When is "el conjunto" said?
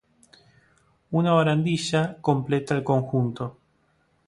2.79-3.51